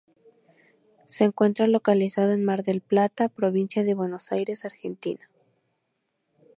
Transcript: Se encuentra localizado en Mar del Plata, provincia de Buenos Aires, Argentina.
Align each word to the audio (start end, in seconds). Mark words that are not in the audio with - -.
Se 1.05 1.25
encuentra 1.25 1.67
localizado 1.67 2.31
en 2.31 2.43
Mar 2.43 2.63
del 2.63 2.81
Plata, 2.81 3.29
provincia 3.29 3.83
de 3.83 3.93
Buenos 3.93 4.31
Aires, 4.31 4.65
Argentina. 4.65 5.29